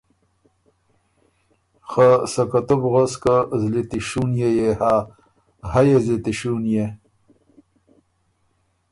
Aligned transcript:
خه 1.89 2.09
سکه 2.33 2.59
تُو 2.67 2.75
بو 2.81 2.89
غؤس 2.93 3.13
که 3.23 3.35
زلی 3.61 3.83
تِشُونيې 3.89 4.49
يې 4.59 4.69
هۀ، 4.79 4.95
هۀ 5.71 5.81
يې 5.89 5.97
زلی 6.05 6.17
تِشُونيې۔ 6.25 6.85